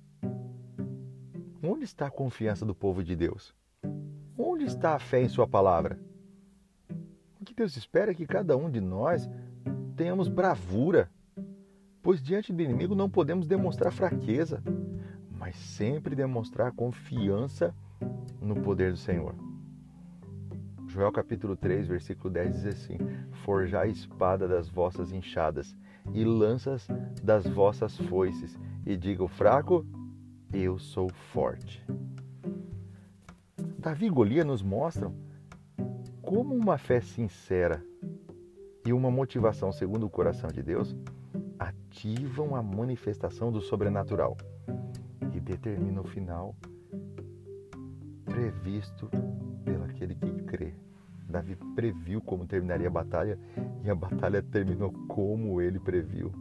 Onde 1.62 1.84
está 1.84 2.08
a 2.08 2.12
confiança 2.12 2.66
do 2.66 2.74
povo 2.74 3.04
de 3.04 3.14
Deus? 3.14 3.54
Onde 4.38 4.64
está 4.64 4.96
a 4.96 5.00
fé 5.00 5.22
em 5.22 5.28
Sua 5.28 5.46
palavra? 5.46 6.00
O 7.42 7.44
que 7.44 7.54
Deus 7.54 7.76
espera 7.76 8.12
é 8.12 8.16
que 8.16 8.26
cada 8.26 8.56
um 8.56 8.70
de 8.70 8.80
nós 8.80 9.30
tenhamos 9.98 10.30
bravura, 10.30 11.12
pois 12.04 12.22
diante 12.22 12.52
do 12.52 12.62
inimigo 12.62 12.94
não 12.94 13.10
podemos 13.10 13.48
demonstrar 13.48 13.94
fraqueza, 13.94 14.62
mas 15.32 15.56
sempre 15.56 16.16
demonstrar 16.16 16.74
confiança 16.74 17.74
no 18.42 18.62
poder 18.62 18.92
do 18.92 18.98
Senhor. 18.98 19.34
Joel 20.86 21.14
capítulo 21.14 21.56
3, 21.56 21.88
versículo 21.88 22.30
10 22.32 22.56
diz 22.56 22.66
assim: 22.66 22.98
Forjai 23.46 23.88
a 23.88 23.92
espada 23.92 24.48
das 24.48 24.68
vossas 24.70 25.14
enxadas 25.14 25.76
e 26.14 26.26
lanças 26.26 26.86
das 27.24 27.48
vossas 27.48 27.98
foices, 27.98 28.60
e 28.86 28.98
diga 28.98 29.24
o 29.24 29.28
fraco: 29.30 29.86
Eu 30.52 30.78
sou 30.78 31.10
forte. 31.10 31.84
Davi 33.80 34.08
e 34.08 34.10
Golias 34.10 34.46
nos 34.46 34.62
mostram 34.62 35.16
como 36.22 36.54
uma 36.54 36.78
fé 36.78 37.00
sincera 37.00 37.84
e 38.86 38.92
uma 38.92 39.10
motivação 39.10 39.72
segundo 39.72 40.06
o 40.06 40.10
coração 40.10 40.50
de 40.50 40.62
Deus 40.62 40.96
ativam 41.94 42.56
a 42.56 42.64
manifestação 42.64 43.52
do 43.52 43.62
sobrenatural 43.62 44.36
e 45.32 45.40
determinam 45.40 46.02
o 46.02 46.08
final 46.08 46.56
previsto 48.26 49.08
pelo 49.64 49.84
aquele 49.84 50.16
que 50.16 50.32
crê. 50.44 50.74
Davi 51.30 51.56
previu 51.76 52.20
como 52.20 52.48
terminaria 52.48 52.88
a 52.88 52.92
batalha 52.92 53.38
e 53.84 53.90
a 53.92 53.96
batalha 53.96 54.42
terminou 54.42 54.92
como 55.08 55.62
ele 55.62 55.80
previu. 55.80 56.32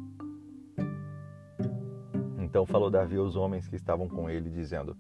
Então 2.39 2.65
falou 2.65 2.91
Davi 2.91 3.17
aos 3.17 3.37
homens 3.37 3.69
que 3.69 3.77
estavam 3.77 4.09
com 4.09 4.31
ele, 4.31 4.49
dizendo: 4.49 4.97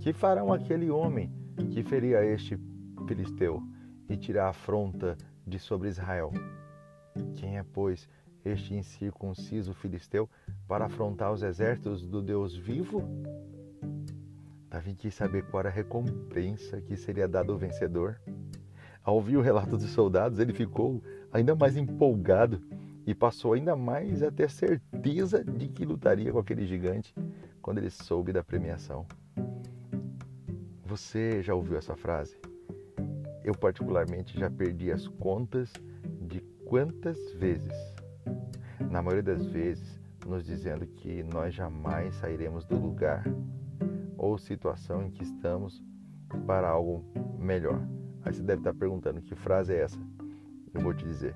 Que 0.00 0.12
farão 0.12 0.52
aquele 0.52 0.90
homem 0.90 1.32
que 1.70 1.82
feria 1.82 2.22
este 2.22 2.58
filisteu 3.08 3.62
e 4.08 4.16
tirar 4.16 4.46
a 4.46 4.50
afronta 4.50 5.16
de 5.46 5.58
sobre 5.58 5.88
Israel? 5.88 6.32
Quem 7.34 7.58
é, 7.58 7.62
pois, 7.62 8.08
este 8.46 8.74
incircunciso 8.74 9.74
filisteu 9.74 10.28
para 10.68 10.86
afrontar 10.86 11.32
os 11.32 11.42
exércitos 11.42 12.06
do 12.06 12.22
Deus 12.22 12.56
vivo? 12.56 13.02
Davi 14.68 14.94
quis 14.94 15.14
saber 15.14 15.44
qual 15.44 15.60
era 15.60 15.68
a 15.68 15.72
recompensa 15.72 16.80
que 16.80 16.96
seria 16.96 17.26
dada 17.26 17.50
ao 17.50 17.58
vencedor. 17.58 18.20
Ao 19.02 19.14
ouvir 19.14 19.36
o 19.36 19.40
relato 19.40 19.76
dos 19.76 19.90
soldados, 19.90 20.38
ele 20.38 20.52
ficou 20.52 21.02
ainda 21.32 21.54
mais 21.54 21.76
empolgado 21.76 22.60
e 23.06 23.14
passou 23.14 23.52
ainda 23.52 23.76
mais 23.76 24.22
a 24.22 24.30
ter 24.30 24.50
certeza 24.50 25.44
de 25.44 25.68
que 25.68 25.84
lutaria 25.84 26.32
com 26.32 26.38
aquele 26.38 26.66
gigante 26.66 27.14
quando 27.62 27.78
ele 27.78 27.90
soube 27.90 28.32
da 28.32 28.42
premiação. 28.42 29.06
Você 30.84 31.42
já 31.42 31.54
ouviu 31.54 31.76
essa 31.76 31.96
frase? 31.96 32.36
Eu, 33.44 33.54
particularmente, 33.54 34.38
já 34.38 34.50
perdi 34.50 34.90
as 34.90 35.06
contas 35.06 35.72
de 36.20 36.40
quantas 36.64 37.16
vezes, 37.34 37.72
na 38.90 39.02
maioria 39.02 39.22
das 39.22 39.46
vezes, 39.46 40.00
nos 40.26 40.44
dizendo 40.44 40.86
que 40.86 41.22
nós 41.22 41.54
jamais 41.54 42.14
sairemos 42.16 42.64
do 42.64 42.76
lugar 42.76 43.24
ou 44.16 44.38
situação 44.38 45.04
em 45.04 45.10
que 45.10 45.22
estamos 45.22 45.82
para 46.46 46.68
algo 46.68 47.04
melhor. 47.38 47.80
Aí 48.22 48.32
você 48.32 48.42
deve 48.42 48.60
estar 48.60 48.74
perguntando 48.74 49.20
que 49.20 49.34
frase 49.34 49.72
é 49.72 49.82
essa? 49.82 49.98
Eu 50.74 50.80
vou 50.80 50.92
te 50.92 51.04
dizer. 51.04 51.34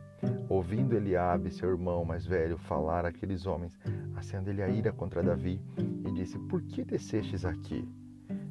Ouvindo 0.49 0.95
Eliabe, 0.95 1.50
seu 1.50 1.71
irmão 1.71 2.04
mais 2.04 2.26
velho, 2.26 2.59
falar 2.59 3.07
aqueles 3.07 3.47
homens, 3.47 3.78
acendo 4.16 4.50
ele 4.50 4.62
a 4.62 4.69
ira 4.69 4.92
contra 4.92 5.23
Davi, 5.23 5.62
e 5.78 6.12
disse: 6.12 6.38
Por 6.40 6.61
que 6.62 6.85
descestes 6.85 7.45
aqui? 7.45 7.88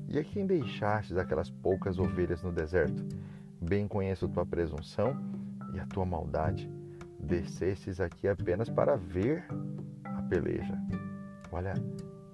E 0.07 0.17
a 0.17 0.23
quem 0.23 0.47
deixastes 0.47 1.17
aquelas 1.17 1.51
poucas 1.51 1.99
ovelhas 1.99 2.41
no 2.41 2.51
deserto? 2.51 3.05
Bem 3.61 3.87
conheço 3.87 4.29
tua 4.29 4.45
presunção 4.45 5.15
e 5.73 5.79
a 5.79 5.85
tua 5.85 6.05
maldade. 6.05 6.78
Descestes 7.29 8.01
aqui 8.01 8.27
apenas 8.27 8.71
para 8.71 8.95
ver 8.95 9.45
a 10.03 10.19
peleja. 10.23 10.75
Olha 11.51 11.75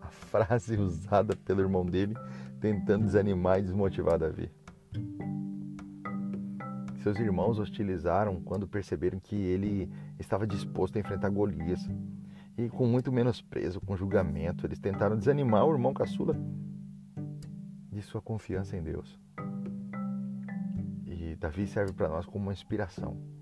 a 0.02 0.08
frase 0.32 0.78
usada 0.78 1.36
pelo 1.36 1.60
irmão 1.60 1.86
dele, 1.86 2.16
tentando 2.62 3.04
desanimar 3.04 3.60
e 3.60 3.64
desmotivar 3.64 4.18
Davi. 4.18 4.50
Seus 7.04 7.20
irmãos 7.20 7.60
hostilizaram 7.60 8.40
quando 8.40 8.66
perceberam 8.70 9.20
que 9.20 9.36
ele 9.36 9.92
estava 10.18 10.48
disposto 10.48 10.96
a 10.96 11.02
enfrentar 11.02 11.30
Golias. 11.30 11.86
E 12.58 12.70
com 12.70 12.88
muito 12.88 13.12
menosprezo, 13.12 13.82
com 13.82 13.98
julgamento, 13.98 14.66
eles 14.66 14.80
tentaram 14.80 15.18
desanimar 15.18 15.66
o 15.66 15.74
irmão 15.74 15.94
caçula 15.94 16.38
de 17.92 18.02
sua 18.02 18.22
confiança 18.22 18.78
em 18.78 18.82
Deus. 18.82 19.20
E 21.06 21.36
Davi 21.36 21.68
serve 21.68 21.92
para 21.92 22.08
nós 22.08 22.26
como 22.26 22.46
uma 22.46 22.54
inspiração 22.54 23.35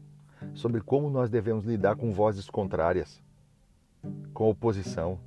sobre 0.54 0.82
como 0.82 1.10
nós 1.10 1.30
devemos 1.30 1.66
lidar 1.66 1.96
com 1.96 2.12
vozes 2.12 2.50
contrárias, 2.50 3.22
com 4.34 4.50
oposição. 4.50 5.20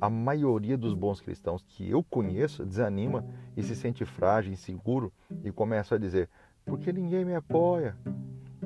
A 0.00 0.08
maioria 0.08 0.78
dos 0.78 0.94
bons 0.94 1.20
cristãos 1.20 1.62
que 1.62 1.88
eu 1.88 2.02
conheço 2.02 2.64
desanima 2.64 3.24
e 3.56 3.62
se 3.62 3.76
sente 3.76 4.04
frágil, 4.04 4.52
inseguro 4.52 5.12
e 5.44 5.52
começa 5.52 5.94
a 5.94 5.98
dizer: 5.98 6.28
porque 6.64 6.92
ninguém 6.92 7.24
me 7.24 7.34
apoia. 7.34 7.96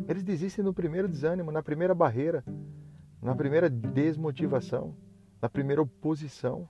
Eles 0.08 0.22
desistem 0.22 0.64
no 0.64 0.74
primeiro 0.74 1.08
desânimo, 1.08 1.50
na 1.50 1.62
primeira 1.62 1.94
barreira, 1.94 2.44
na 3.22 3.34
primeira 3.34 3.70
desmotivação, 3.70 4.94
na 5.40 5.48
primeira 5.48 5.82
oposição, 5.82 6.68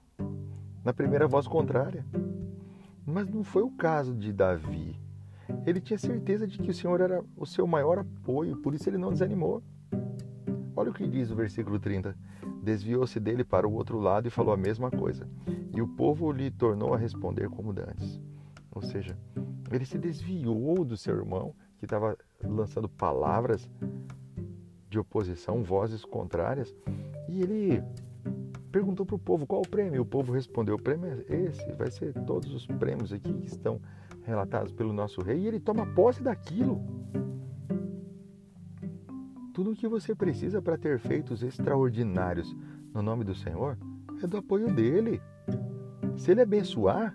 na 0.85 0.93
primeira 0.93 1.27
voz 1.27 1.49
contrária. 1.49 2.05
Mas 3.05 3.29
não 3.29 3.43
foi 3.43 3.63
o 3.63 3.71
caso 3.71 4.15
de 4.15 4.33
Davi. 4.33 5.04
Ele 5.67 5.81
tinha 5.81 5.99
certeza 5.99 6.47
de 6.47 6.59
que 6.59 6.71
o 6.71 6.75
Senhor 6.75 7.01
era 7.01 7.23
o 7.37 7.47
seu 7.47 7.67
maior 7.67 7.99
apoio, 7.99 8.57
por 8.59 8.75
isso 8.75 8.89
ele 8.89 8.99
não 8.99 9.13
desanimou. 9.13 9.63
Olha 10.77 10.91
o 10.91 10.95
que 10.95 11.07
diz 11.07 11.31
o 11.31 11.37
versículo 11.37 11.79
30. 11.79 12.17
Desviou-se 12.63 13.21
dele 13.21 13.45
para 13.45 13.69
o 13.69 13.73
outro 13.73 13.99
lado 13.99 14.27
e 14.27 14.31
falou 14.31 14.53
a 14.53 14.57
mesma 14.57 14.91
coisa. 14.91 15.29
E 15.75 15.81
o 15.81 15.89
povo 15.89 16.33
lhe 16.33 16.51
tornou 16.51 16.95
a 16.95 16.99
responder 16.99 17.49
como 17.49 17.73
dantes. 17.73 18.21
Ou 18.75 18.83
seja, 18.83 19.17
ele 19.71 19.85
se 19.85 19.99
desviou 19.99 20.85
do 20.85 20.97
seu 20.97 21.17
irmão, 21.17 21.55
que 21.79 21.85
estava 21.85 22.17
lançando 22.43 22.89
palavras 22.89 23.71
de 24.89 24.99
oposição, 24.99 25.63
vozes 25.63 26.05
contrárias, 26.05 26.75
e 27.29 27.41
ele 27.41 27.83
perguntou 28.71 29.07
para 29.07 29.17
o 29.17 29.19
povo 29.19 29.47
qual 29.47 29.61
o 29.61 29.69
prêmio. 29.69 30.03
O 30.03 30.07
povo 30.07 30.33
respondeu: 30.33 30.75
o 30.75 30.83
prêmio 30.83 31.25
é 31.29 31.37
esse, 31.43 31.73
vai 31.73 31.91
ser 31.91 32.13
todos 32.25 32.53
os 32.53 32.67
prêmios 32.67 33.13
aqui 33.13 33.33
que 33.33 33.47
estão 33.47 33.81
relatados 34.25 34.73
pelo 34.73 34.93
nosso 34.93 35.21
rei, 35.23 35.41
e 35.41 35.47
ele 35.47 35.61
toma 35.61 35.87
posse 35.95 36.23
daquilo. 36.23 36.83
Tudo 39.53 39.71
o 39.71 39.77
que 39.77 39.87
você 39.87 40.15
precisa 40.15 40.61
para 40.61 40.77
ter 40.77 40.99
feitos 40.99 41.43
extraordinários 41.43 42.55
no 42.93 43.03
nome 43.03 43.23
do 43.23 43.35
Senhor 43.35 43.79
é 44.23 44.27
do 44.27 44.39
apoio 44.39 44.75
dele. 44.75 45.23
Se 46.17 46.33
ele 46.33 46.41
abençoar, 46.41 47.15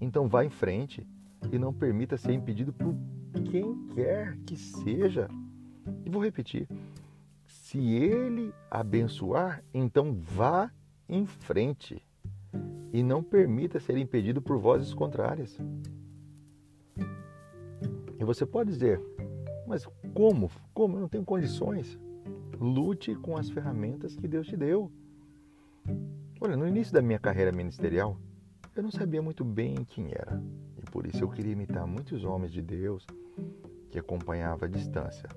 então 0.00 0.28
vá 0.28 0.44
em 0.44 0.50
frente 0.50 1.06
e 1.52 1.58
não 1.58 1.72
permita 1.72 2.16
ser 2.16 2.32
impedido 2.32 2.72
por 2.72 2.94
quem 3.50 3.86
quer 3.94 4.36
que 4.46 4.56
seja. 4.56 5.28
E 6.04 6.10
vou 6.10 6.22
repetir: 6.22 6.68
se 7.44 7.78
ele 7.78 8.52
abençoar, 8.70 9.62
então 9.72 10.12
vá 10.12 10.70
em 11.08 11.26
frente 11.26 12.02
e 12.92 13.02
não 13.02 13.22
permita 13.22 13.78
ser 13.78 13.96
impedido 13.96 14.40
por 14.40 14.58
vozes 14.58 14.94
contrárias. 14.94 15.58
E 18.18 18.24
você 18.24 18.46
pode 18.46 18.70
dizer, 18.70 19.00
mas 19.66 19.86
como? 20.14 20.50
Como? 20.72 20.96
Eu 20.96 21.00
não 21.00 21.08
tenho 21.08 21.24
condições. 21.24 21.98
Lute 22.58 23.14
com 23.16 23.36
as 23.36 23.50
ferramentas 23.50 24.16
que 24.16 24.26
Deus 24.26 24.46
te 24.46 24.56
deu. 24.56 24.90
Olha, 26.40 26.56
no 26.56 26.66
início 26.66 26.92
da 26.92 27.02
minha 27.02 27.18
carreira 27.18 27.52
ministerial, 27.52 28.18
eu 28.74 28.82
não 28.82 28.90
sabia 28.90 29.20
muito 29.20 29.44
bem 29.44 29.84
quem 29.84 30.10
era. 30.12 30.42
E 30.76 30.90
por 30.90 31.06
isso 31.06 31.22
eu 31.24 31.28
queria 31.28 31.52
imitar 31.52 31.86
muitos 31.86 32.24
homens 32.24 32.52
de 32.52 32.62
Deus 32.62 33.06
que 33.90 33.98
acompanhava 33.98 34.66
à 34.66 34.68
distância. 34.68 35.28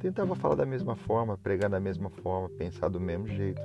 Tentava 0.00 0.34
falar 0.34 0.54
da 0.54 0.66
mesma 0.66 0.94
forma, 0.94 1.36
pregar 1.36 1.70
da 1.70 1.80
mesma 1.80 2.10
forma, 2.10 2.48
pensar 2.48 2.88
do 2.88 3.00
mesmo 3.00 3.26
jeito. 3.26 3.60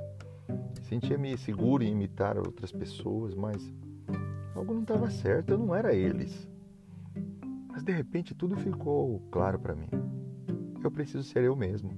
Sentia-me 0.82 1.36
seguro 1.38 1.82
em 1.82 1.92
imitar 1.92 2.36
outras 2.36 2.72
pessoas, 2.72 3.34
mas 3.34 3.72
algo 4.54 4.74
não 4.74 4.82
estava 4.82 5.10
certo, 5.10 5.50
eu 5.50 5.58
não 5.58 5.74
era 5.74 5.94
eles. 5.94 6.48
Mas 7.82 7.86
de 7.86 7.92
repente 7.94 8.32
tudo 8.32 8.56
ficou 8.56 9.18
claro 9.32 9.58
para 9.58 9.74
mim. 9.74 9.88
Eu 10.84 10.88
preciso 10.88 11.24
ser 11.24 11.42
eu 11.42 11.56
mesmo 11.56 11.92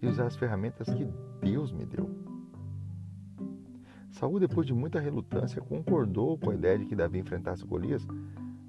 e 0.00 0.06
usar 0.06 0.24
as 0.24 0.34
ferramentas 0.34 0.88
que 0.88 1.06
Deus 1.42 1.70
me 1.70 1.84
deu. 1.84 2.08
Saul, 4.10 4.40
depois 4.40 4.66
de 4.66 4.72
muita 4.72 4.98
relutância, 4.98 5.60
concordou 5.60 6.38
com 6.38 6.48
a 6.48 6.54
ideia 6.54 6.78
de 6.78 6.86
que 6.86 6.96
Davi 6.96 7.18
enfrentasse 7.18 7.66
Golias, 7.66 8.08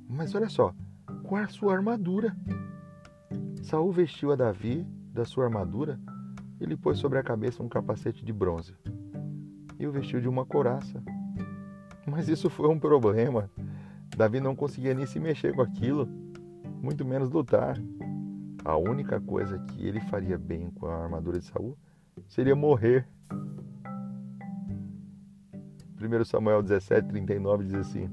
mas 0.10 0.36
olha 0.36 0.49
só, 0.49 0.75
com 1.23 1.38
a 1.38 1.47
sua 1.47 1.73
armadura. 1.73 2.36
Saul 3.63 3.93
vestiu 3.93 4.34
a 4.34 4.36
Davi 4.36 4.86
da 5.13 5.23
sua 5.23 5.45
armadura 5.45 5.97
e 6.60 6.65
lhe 6.65 6.75
pôs 6.75 6.99
sobre 6.99 7.17
a 7.17 7.23
cabeça 7.23 7.63
um 7.63 7.69
capacete 7.69 8.25
de 8.25 8.34
bronze 8.34 8.75
e 9.79 9.88
o 9.88 9.91
vestiu 9.91 10.19
de 10.19 10.27
uma 10.27 10.45
couraça. 10.45 11.01
Mas 12.05 12.27
isso 12.27 12.49
foi 12.49 12.67
um 12.67 12.77
problema. 12.77 13.49
Davi 14.19 14.41
não 14.41 14.53
conseguia 14.53 14.93
nem 14.93 15.05
se 15.05 15.17
mexer 15.17 15.55
com 15.55 15.62
aquilo, 15.62 16.05
muito 16.84 17.05
menos 17.05 17.29
lutar. 17.29 17.82
A 18.65 18.75
única 18.75 19.21
coisa 19.21 19.58
que 19.60 19.88
ele 19.88 20.01
faria 20.01 20.38
bem 20.38 20.69
com 20.71 20.88
a 20.88 21.03
armadura 21.03 21.39
de 21.39 21.45
Saul 21.45 21.77
seria 22.27 22.53
morrer 22.53 23.08
1 25.95 26.25
Samuel 26.25 26.62
17, 26.62 27.08
39 27.08 27.63
diz 27.63 27.75
assim: 27.75 28.10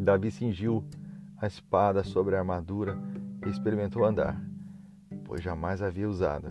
Davi 0.00 0.30
cingiu 0.30 0.82
a 1.36 1.46
espada 1.46 2.02
sobre 2.02 2.34
a 2.34 2.38
armadura 2.38 2.98
e 3.44 3.50
experimentou 3.50 4.06
andar, 4.06 4.42
pois 5.22 5.42
jamais 5.42 5.82
havia 5.82 6.08
usada. 6.08 6.50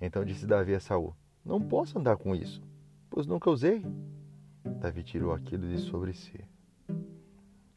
Então 0.00 0.24
disse 0.24 0.46
Davi 0.46 0.74
a 0.74 0.80
Saul: 0.80 1.14
Não 1.44 1.60
posso 1.60 1.98
andar 1.98 2.16
com 2.16 2.34
isso, 2.34 2.62
pois 3.10 3.26
nunca 3.26 3.50
usei. 3.50 3.84
Davi 4.80 5.02
tirou 5.02 5.34
aquilo 5.34 5.68
de 5.68 5.76
sobre 5.76 6.14
si. 6.14 6.42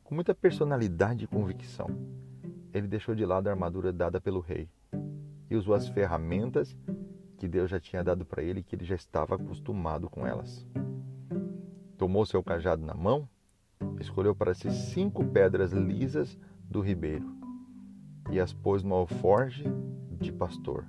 Com 0.09 0.15
muita 0.15 0.33
personalidade 0.33 1.25
e 1.25 1.27
convicção, 1.27 1.87
ele 2.73 2.87
deixou 2.87 3.13
de 3.13 3.23
lado 3.23 3.45
a 3.45 3.51
armadura 3.51 3.93
dada 3.93 4.19
pelo 4.19 4.39
rei 4.39 4.67
e 5.47 5.55
usou 5.55 5.75
as 5.75 5.87
ferramentas 5.87 6.75
que 7.37 7.47
Deus 7.47 7.69
já 7.69 7.79
tinha 7.79 8.03
dado 8.03 8.25
para 8.25 8.41
ele 8.41 8.61
e 8.61 8.63
que 8.63 8.75
ele 8.75 8.85
já 8.85 8.95
estava 8.95 9.35
acostumado 9.35 10.09
com 10.09 10.25
elas. 10.25 10.65
Tomou 11.95 12.25
seu 12.25 12.41
cajado 12.41 12.83
na 12.83 12.95
mão, 12.95 13.29
escolheu 13.99 14.33
para 14.33 14.55
si 14.55 14.71
cinco 14.71 15.23
pedras 15.25 15.73
lisas 15.73 16.35
do 16.63 16.81
ribeiro 16.81 17.31
e 18.31 18.39
as 18.39 18.51
pôs 18.51 18.81
no 18.81 18.95
alforge 18.95 19.63
de 20.19 20.31
pastor, 20.31 20.87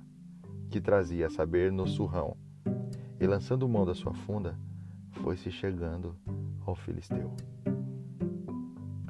que 0.67 0.81
trazia 0.81 1.27
a 1.27 1.29
saber 1.29 1.71
no 1.71 1.85
surrão, 1.85 2.35
e 3.19 3.27
lançando 3.27 3.69
mão 3.69 3.85
da 3.85 3.93
sua 3.93 4.15
funda, 4.15 4.57
foi-se 5.11 5.51
chegando 5.51 6.17
ao 6.65 6.75
filisteu. 6.75 7.31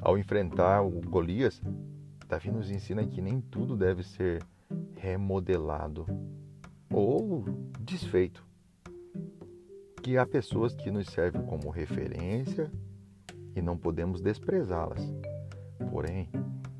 Ao 0.04 0.18
enfrentar 0.18 0.82
o 0.82 1.00
Golias, 1.00 1.62
Davi 2.28 2.50
nos 2.50 2.68
ensina 2.68 3.06
que 3.06 3.22
nem 3.22 3.40
tudo 3.40 3.76
deve 3.76 4.02
ser 4.02 4.42
remodelado 4.96 6.04
ou 6.92 7.44
desfeito. 7.78 8.44
Que 10.02 10.18
há 10.18 10.26
pessoas 10.26 10.74
que 10.74 10.90
nos 10.90 11.06
servem 11.06 11.42
como 11.42 11.70
referência 11.70 12.68
e 13.54 13.62
não 13.62 13.78
podemos 13.78 14.20
desprezá-las. 14.20 15.14
Porém, 15.88 16.28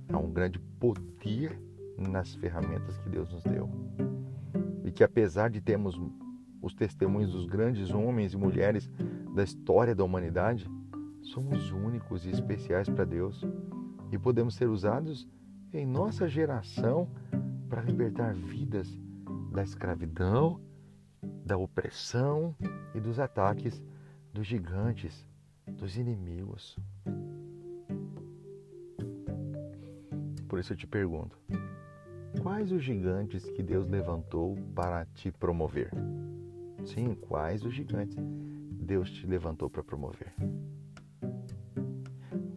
há 0.09 0.19
um 0.19 0.33
grande 0.33 0.59
poder 0.81 1.57
nas 1.97 2.35
ferramentas 2.35 2.99
que 2.99 3.09
Deus 3.09 3.33
nos 3.33 3.45
deu. 3.45 3.71
E 4.85 4.91
que 4.91 5.05
apesar 5.05 5.49
de 5.49 5.61
termos 5.61 5.97
os 6.61 6.75
testemunhos 6.75 7.31
dos 7.31 7.47
grandes 7.47 7.93
homens 7.93 8.33
e 8.33 8.37
mulheres 8.37 8.91
da 9.33 9.45
história 9.45 9.95
da 9.95 10.03
humanidade, 10.03 10.69
somos 11.23 11.71
únicos 11.71 12.27
e 12.27 12.31
especiais 12.31 12.89
para 12.89 13.05
Deus 13.05 13.43
e 14.11 14.19
podemos 14.19 14.55
ser 14.55 14.69
usados 14.69 15.29
em 15.73 15.87
nossa 15.87 16.29
geração 16.29 17.09
para 17.69 17.81
libertar 17.83 18.35
vidas 18.35 18.99
da 19.51 19.63
escravidão, 19.63 20.61
da 21.45 21.57
opressão 21.57 22.55
e 22.95 23.01
dos 23.01 23.19
ataques 23.19 23.83
dos 24.33 24.47
gigantes, 24.47 25.27
dos 25.67 25.97
inimigos. 25.97 26.79
Por 30.49 30.59
isso 30.59 30.73
eu 30.73 30.77
te 30.77 30.87
pergunto: 30.87 31.39
quais 32.43 32.73
os 32.73 32.83
gigantes 32.83 33.49
que 33.51 33.63
Deus 33.63 33.89
levantou 33.89 34.57
para 34.75 35.07
te 35.07 35.31
promover? 35.31 35.91
Sim, 36.85 37.15
quais 37.15 37.65
os 37.65 37.73
gigantes 37.73 38.17
Deus 38.19 39.11
te 39.11 39.27
levantou 39.27 39.71
para 39.71 39.83
promover? 39.83 40.35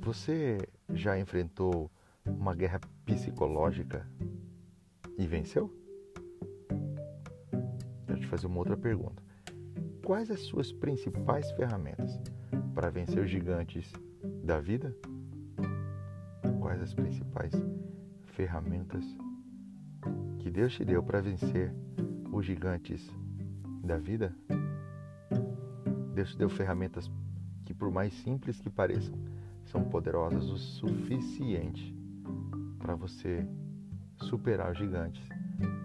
Você 0.05 0.59
já 0.93 1.19
enfrentou 1.19 1.89
uma 2.23 2.53
guerra 2.53 2.79
psicológica 3.07 4.07
e 5.17 5.25
venceu? 5.25 5.75
Quero 8.05 8.19
te 8.19 8.27
fazer 8.27 8.45
uma 8.45 8.59
outra 8.59 8.77
pergunta. 8.77 9.23
Quais 10.05 10.29
as 10.29 10.41
suas 10.41 10.71
principais 10.71 11.51
ferramentas 11.53 12.21
para 12.75 12.91
vencer 12.91 13.23
os 13.23 13.31
gigantes 13.31 13.91
da 14.43 14.59
vida? 14.59 14.95
Quais 16.59 16.83
as 16.83 16.93
principais 16.93 17.53
ferramentas 18.25 19.03
que 20.37 20.51
Deus 20.51 20.75
te 20.75 20.85
deu 20.85 21.01
para 21.01 21.19
vencer 21.19 21.73
os 22.31 22.45
gigantes 22.45 23.09
da 23.83 23.97
vida? 23.97 24.35
Deus 26.13 26.29
te 26.29 26.37
deu 26.37 26.47
ferramentas 26.47 27.09
que, 27.65 27.73
por 27.73 27.89
mais 27.89 28.13
simples 28.13 28.59
que 28.59 28.69
pareçam, 28.69 29.17
são 29.75 29.83
poderosas 29.83 30.49
o 30.49 30.57
suficiente 30.57 31.93
para 32.79 32.95
você 32.95 33.45
superar 34.15 34.71
os 34.71 34.77
gigantes 34.77 35.27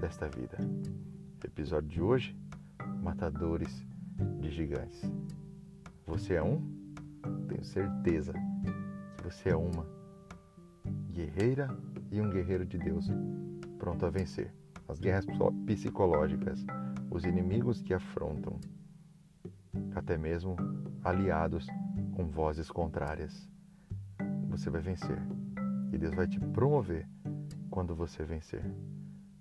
desta 0.00 0.28
vida. 0.28 0.58
Episódio 1.44 1.88
de 1.88 2.00
hoje: 2.00 2.38
Matadores 3.02 3.84
de 4.40 4.48
Gigantes. 4.48 5.02
Você 6.06 6.34
é 6.34 6.42
um? 6.42 6.62
Tenho 7.48 7.64
certeza 7.64 8.32
que 8.32 9.24
você 9.24 9.48
é 9.48 9.56
uma 9.56 9.84
guerreira 11.10 11.66
e 12.12 12.20
um 12.20 12.30
guerreiro 12.30 12.64
de 12.64 12.78
Deus 12.78 13.08
pronto 13.76 14.06
a 14.06 14.10
vencer 14.10 14.54
as 14.86 15.00
guerras 15.00 15.26
psicológicas, 15.66 16.64
os 17.10 17.24
inimigos 17.24 17.82
que 17.82 17.92
afrontam, 17.92 18.56
até 19.96 20.16
mesmo 20.16 20.54
aliados 21.02 21.66
com 22.14 22.28
vozes 22.28 22.70
contrárias. 22.70 23.50
Você 24.60 24.68
vai 24.68 24.82
vencer 24.82 25.16
e 25.90 25.96
Deus 25.96 26.14
vai 26.14 26.28
te 26.28 26.38
promover 26.38 27.08
quando 27.70 27.94
você 27.94 28.22
vencer, 28.24 28.62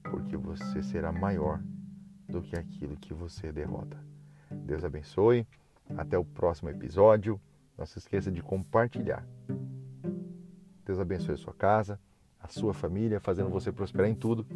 porque 0.02 0.38
você 0.38 0.82
será 0.82 1.12
maior 1.12 1.62
do 2.30 2.42
que 2.42 2.58
aquilo 2.58 2.96
que 2.96 3.14
você 3.14 3.52
derrota. 3.52 4.02
Deus 4.50 4.86
abençoe. 4.86 5.46
Até 5.98 6.18
o 6.18 6.24
próximo 6.24 6.70
episódio. 6.70 7.38
Não 7.78 7.86
se 7.86 8.00
esqueça 8.00 8.32
de 8.32 8.42
compartilhar. 8.42 9.28
Deus 10.86 11.00
abençoe 11.00 11.34
a 11.34 11.38
sua 11.38 11.54
casa, 11.54 12.00
a 12.40 12.48
sua 12.48 12.74
família, 12.74 13.20
fazendo 13.20 13.50
você 13.50 13.74
prosperar 13.74 14.10
em 14.10 14.16
tudo, 14.16 14.48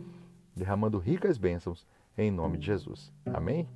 derramando 0.55 0.97
ricas 0.97 1.37
bênçãos 1.37 1.85
em 2.17 2.31
nome 2.31 2.57
de 2.57 2.67
Jesus. 2.67 3.11
Amém? 3.25 3.67